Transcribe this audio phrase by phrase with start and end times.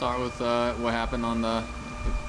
[0.00, 1.62] start with uh, what happened on the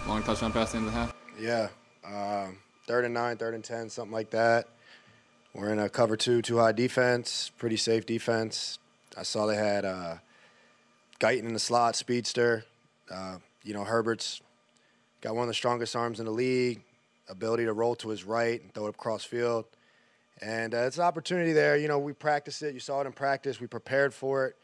[0.06, 1.16] long touchdown pass at the end of the half?
[1.40, 1.70] Yeah,
[2.06, 4.68] um, third and nine, third and ten, something like that.
[5.54, 8.78] We're in a cover two, two high defense, pretty safe defense.
[9.18, 10.16] I saw they had uh,
[11.22, 12.66] Guyton in the slot, speedster.
[13.10, 14.42] Uh, you know, Herbert's
[15.22, 16.82] got one of the strongest arms in the league,
[17.30, 19.64] ability to roll to his right and throw it across field.
[20.42, 21.78] And uh, it's an opportunity there.
[21.78, 22.74] You know, we practiced it.
[22.74, 23.62] You saw it in practice.
[23.62, 24.58] We prepared for it.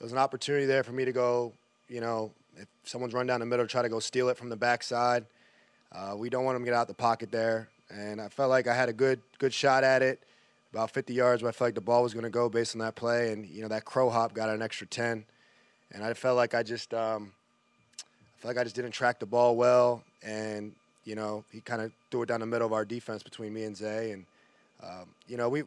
[0.00, 1.52] It was an opportunity there for me to go,
[1.90, 4.56] you know, if someone's run down the middle, try to go steal it from the
[4.56, 5.26] backside.
[5.92, 7.68] Uh, we don't want them to get out the pocket there.
[7.90, 10.22] And I felt like I had a good good shot at it,
[10.72, 12.80] about 50 yards where I felt like the ball was going to go based on
[12.80, 13.32] that play.
[13.32, 15.24] And, you know, that crow hop got an extra 10.
[15.92, 17.32] And I felt like I just, um,
[18.00, 20.02] I felt like I just didn't track the ball well.
[20.22, 20.72] And,
[21.04, 23.64] you know, he kind of threw it down the middle of our defense between me
[23.64, 24.10] and Zay.
[24.10, 24.26] And,
[24.82, 25.62] um, you know, we,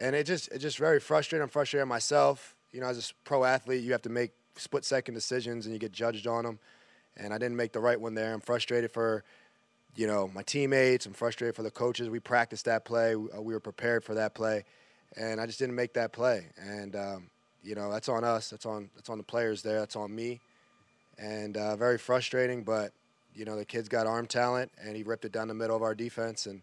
[0.00, 1.42] and it just, it's just very frustrating.
[1.42, 2.54] I'm frustrated myself.
[2.72, 5.78] You know, as a pro athlete, you have to make split second decisions and you
[5.78, 6.58] get judged on them.
[7.16, 8.32] And I didn't make the right one there.
[8.32, 9.24] I'm frustrated for,
[9.96, 11.06] you know, my teammates.
[11.06, 12.08] I'm frustrated for the coaches.
[12.08, 13.16] We practiced that play.
[13.16, 14.64] We uh, were prepared for that play,
[15.16, 16.46] and I just didn't make that play.
[16.56, 17.30] And um,
[17.62, 18.50] you know, that's on us.
[18.50, 19.80] That's on that's on the players there.
[19.80, 20.40] That's on me.
[21.18, 22.92] And uh, very frustrating, but
[23.34, 25.82] you know, the kid's got arm talent, and he ripped it down the middle of
[25.82, 26.46] our defense.
[26.46, 26.62] And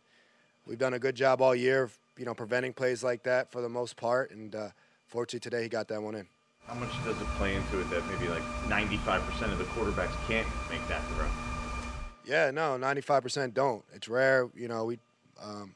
[0.66, 3.69] we've done a good job all year, you know, preventing plays like that for the
[3.69, 4.31] most part.
[4.31, 4.69] And uh,
[5.07, 6.27] fortunately, today he got that one in.
[6.67, 10.45] How much does it play into it that maybe like 95% of the quarterbacks can't
[10.69, 11.25] make that throw?
[12.25, 13.85] Yeah, no, 95% don't.
[13.93, 14.49] It's rare.
[14.53, 14.99] You know, we,
[15.41, 15.73] um,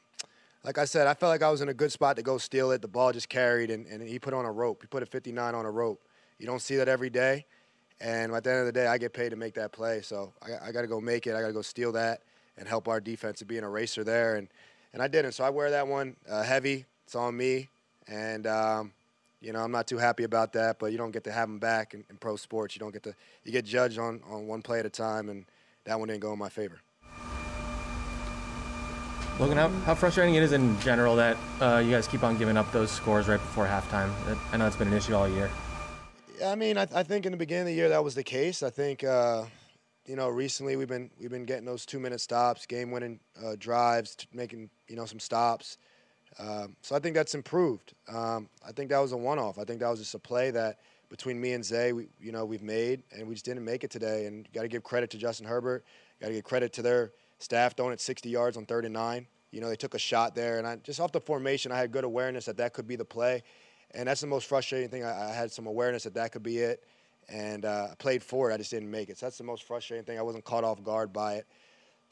[0.64, 2.72] like I said, I felt like I was in a good spot to go steal
[2.72, 2.82] it.
[2.82, 4.82] The ball just carried, and, and he put on a rope.
[4.82, 6.02] He put a 59 on a rope.
[6.38, 7.46] You don't see that every day.
[7.98, 10.02] And at the end of the day, I get paid to make that play.
[10.02, 11.34] So I, I got to go make it.
[11.34, 12.20] I got to go steal that
[12.58, 14.36] and help our defense to be an eraser there.
[14.36, 14.48] And,
[14.92, 15.32] and I didn't.
[15.32, 16.84] So I wear that one uh, heavy.
[17.06, 17.70] It's on me.
[18.06, 18.92] And, um,
[19.42, 21.58] you know, I'm not too happy about that, but you don't get to have them
[21.58, 22.76] back in, in, pro sports.
[22.76, 25.44] You don't get to, you get judged on, on one play at a time, and
[25.84, 26.80] that one didn't go in my favor.
[29.40, 32.56] Logan, how, how frustrating it is in general that uh, you guys keep on giving
[32.56, 34.10] up those scores right before halftime.
[34.52, 35.50] I know it's been an issue all year.
[36.44, 38.62] I mean, I, I think in the beginning of the year that was the case.
[38.62, 39.44] I think, uh,
[40.06, 44.70] you know, recently we've been we've been getting those two-minute stops, game-winning uh, drives, making
[44.88, 45.78] you know some stops.
[46.38, 47.94] Um, so I think that's improved.
[48.08, 49.58] Um, I think that was a one-off.
[49.58, 50.78] I think that was just a play that
[51.08, 53.90] between me and Zay, we, you know, we've made, and we just didn't make it
[53.90, 54.24] today.
[54.26, 55.84] And got to give credit to Justin Herbert.
[56.20, 59.26] Got to give credit to their staff throwing it 60 yards on third and nine.
[59.50, 61.92] You know, they took a shot there, and I just off the formation, I had
[61.92, 63.42] good awareness that that could be the play,
[63.92, 65.04] and that's the most frustrating thing.
[65.04, 66.82] I, I had some awareness that that could be it,
[67.28, 68.54] and uh, I played for it.
[68.54, 69.18] I just didn't make it.
[69.18, 70.18] So that's the most frustrating thing.
[70.18, 71.46] I wasn't caught off guard by it.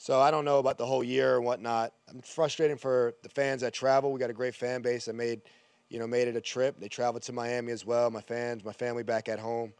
[0.00, 1.92] So I don't know about the whole year and whatnot.
[2.08, 4.10] I'm frustrating for the fans that travel.
[4.10, 5.42] We got a great fan base that made,
[5.90, 6.80] you know, made it a trip.
[6.80, 8.10] They traveled to Miami as well.
[8.10, 9.74] My fans, my family back at home,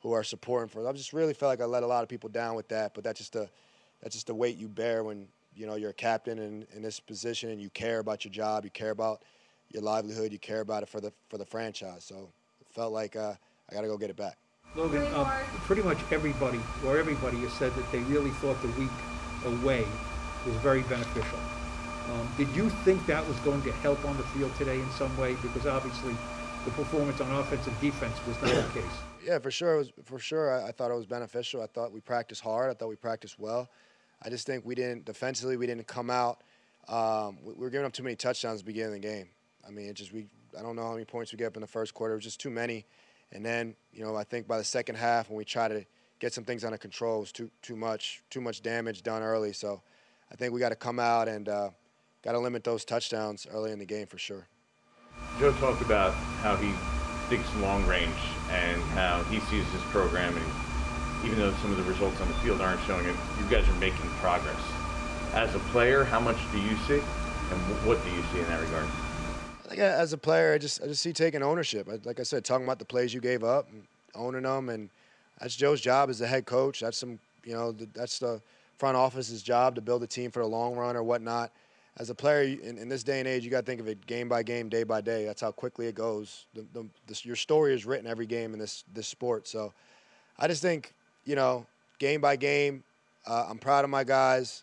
[0.00, 0.82] who are supporting for.
[0.82, 0.88] It.
[0.88, 2.94] I just really felt like I let a lot of people down with that.
[2.94, 3.50] But that's just the,
[4.02, 6.98] that's just the weight you bear when you know you're a captain in, in this
[6.98, 9.24] position and you care about your job, you care about
[9.68, 12.02] your livelihood, you care about it for the for the franchise.
[12.02, 12.30] So
[12.62, 13.34] it felt like uh,
[13.70, 14.38] I got to go get it back.
[14.74, 15.30] Logan, um,
[15.64, 18.88] pretty much everybody or everybody has said that they really thought the week
[19.44, 19.86] away
[20.46, 21.38] was very beneficial.
[22.12, 25.16] Um, did you think that was going to help on the field today in some
[25.18, 25.34] way?
[25.42, 26.14] Because obviously,
[26.64, 28.98] the performance on offense and defense was not the case.
[29.24, 29.74] Yeah, for sure.
[29.74, 31.62] It was, for sure, I, I, thought it was beneficial.
[31.62, 32.70] I thought we practiced hard.
[32.70, 33.68] I thought we practiced well.
[34.22, 35.56] I just think we didn't defensively.
[35.56, 36.42] We didn't come out.
[36.88, 39.28] Um, we, we, were giving up too many touchdowns at the beginning of the game.
[39.66, 40.26] I mean, it just we.
[40.56, 42.14] I don't know how many points we get up in the first quarter.
[42.14, 42.86] It was just too many.
[43.32, 45.84] And then, you know, I think by the second half, when we tried to
[46.18, 47.18] get some things under control.
[47.18, 49.52] It was too too much too much damage done early.
[49.52, 49.82] So
[50.30, 51.70] I think we got to come out and uh,
[52.22, 54.46] got to limit those touchdowns early in the game for sure.
[55.38, 56.12] Joe talked about
[56.42, 56.72] how he
[57.28, 58.10] thinks long range
[58.50, 62.34] and how he sees his program, and even though some of the results on the
[62.34, 64.60] field aren't showing it, you guys are making progress.
[65.34, 68.60] As a player, how much do you see, and what do you see in that
[68.60, 68.86] regard?
[69.64, 71.88] I think as a player, I just I just see taking ownership.
[72.04, 73.68] Like I said, talking about the plays you gave up,
[74.14, 74.90] owning them, and
[75.40, 76.80] that's Joe's job as the head coach.
[76.80, 78.40] That's some, you know, that's the
[78.78, 81.52] front office's job to build a team for the long run or whatnot.
[81.98, 84.06] As a player in, in this day and age, you got to think of it
[84.06, 85.24] game by game, day by day.
[85.24, 86.46] That's how quickly it goes.
[86.54, 89.48] The, the, your story is written every game in this this sport.
[89.48, 89.72] So,
[90.38, 90.92] I just think,
[91.24, 91.66] you know,
[91.98, 92.84] game by game,
[93.26, 94.62] uh, I'm proud of my guys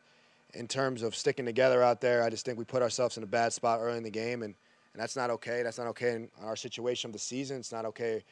[0.54, 2.24] in terms of sticking together out there.
[2.24, 4.54] I just think we put ourselves in a bad spot early in the game, and,
[4.94, 5.64] and that's not okay.
[5.64, 7.58] That's not okay in our situation of the season.
[7.58, 8.24] It's not okay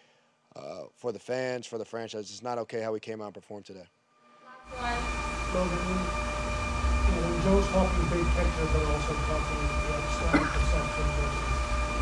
[0.56, 2.30] uh, for the fans, for the franchise.
[2.31, 3.88] It's not okay how we came out and performed today.
[7.44, 11.42] Joe's talking but also talking the external perception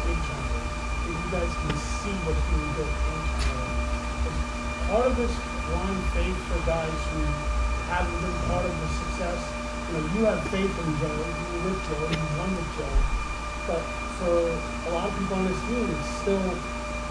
[0.09, 2.41] you guys can see what's
[4.89, 5.33] part of this
[5.69, 7.21] blind faith for guys who
[7.93, 9.37] haven't been part of the success.
[9.89, 12.95] You know, you have faith in Joe, you were with Joe, you won with Joe.
[13.69, 13.81] But
[14.17, 14.49] for
[14.89, 16.41] a lot of people on this team, it's still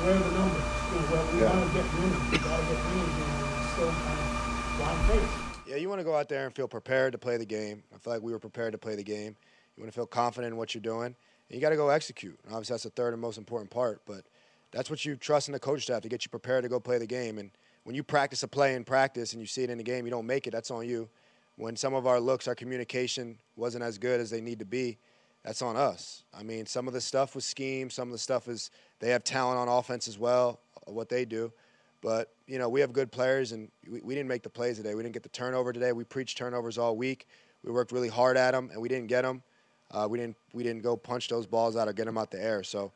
[0.02, 0.77] where the numbers?
[0.88, 1.56] You know, where we Yeah.
[1.56, 5.00] want to get winning, we got to get winning, and it's still kind of blind
[5.08, 5.69] faith.
[5.69, 7.82] Yeah, you want to go out there and feel prepared to play the game.
[7.94, 9.37] I feel like we were prepared to play the game.
[9.76, 11.14] You want to feel confident in what you're doing, and
[11.50, 12.38] you got to go execute.
[12.44, 14.00] And obviously, that's the third and most important part.
[14.06, 14.25] But
[14.73, 16.99] that's what you trust in the coach staff to get you prepared to go play
[16.99, 17.38] the game.
[17.38, 17.50] And
[17.85, 20.11] when you practice a play in practice and you see it in the game, you
[20.11, 20.52] don't make it.
[20.52, 21.08] That's on you.
[21.56, 24.99] When some of our looks, our communication wasn't as good as they need to be,
[25.44, 26.23] that's on us.
[26.32, 27.90] I mean, some of the stuff was scheme.
[27.90, 28.70] Some of the stuff is
[29.00, 30.61] they have talent on offense as well,
[30.93, 31.52] what they do.
[32.00, 34.94] But you know, we have good players, and we, we didn't make the plays today.
[34.94, 35.93] We didn't get the turnover today.
[35.93, 37.26] We preached turnovers all week.
[37.64, 39.43] We worked really hard at them, and we didn't get them.
[39.90, 42.43] Uh, we didn't we didn't go punch those balls out or get them out the
[42.43, 42.62] air.
[42.62, 42.93] So,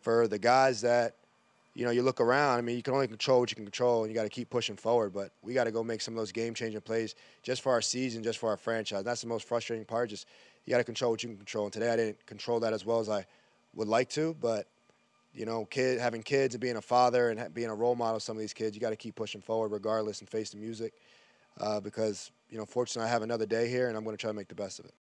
[0.00, 1.16] for the guys that
[1.76, 2.56] you know, you look around.
[2.56, 4.48] I mean, you can only control what you can control, and you got to keep
[4.48, 5.12] pushing forward.
[5.12, 8.22] But we got to go make some of those game-changing plays just for our season,
[8.22, 9.04] just for our franchise.
[9.04, 10.08] That's the most frustrating part.
[10.08, 10.26] Just
[10.64, 11.66] you got to control what you can control.
[11.66, 13.26] And today, I didn't control that as well as I
[13.74, 14.34] would like to.
[14.40, 14.68] But
[15.36, 18.36] you know, kid having kids and being a father and being a role model some
[18.36, 20.94] of these kids, you got to keep pushing forward regardless and face the music.
[21.60, 24.30] Uh, because you know, fortunately, I have another day here, and I'm going to try
[24.30, 24.94] to make the best of it.